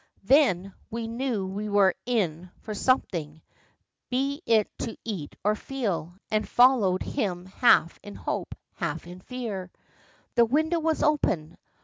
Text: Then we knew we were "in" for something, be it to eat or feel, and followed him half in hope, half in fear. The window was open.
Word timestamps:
Then 0.23 0.73
we 0.89 1.07
knew 1.07 1.45
we 1.45 1.69
were 1.69 1.93
"in" 2.07 2.49
for 2.61 2.73
something, 2.73 3.39
be 4.09 4.41
it 4.47 4.67
to 4.79 4.97
eat 5.05 5.35
or 5.43 5.53
feel, 5.55 6.15
and 6.31 6.49
followed 6.49 7.03
him 7.03 7.45
half 7.45 7.99
in 8.01 8.15
hope, 8.15 8.55
half 8.73 9.05
in 9.05 9.19
fear. 9.19 9.69
The 10.33 10.45
window 10.45 10.79
was 10.79 11.03
open. 11.03 11.55